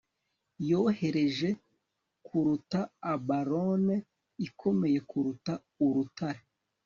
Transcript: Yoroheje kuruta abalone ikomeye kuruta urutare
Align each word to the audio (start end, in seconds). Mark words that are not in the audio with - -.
Yoroheje 0.69 1.49
kuruta 2.25 2.79
abalone 3.13 3.95
ikomeye 4.47 4.99
kuruta 5.09 5.53
urutare 5.85 6.41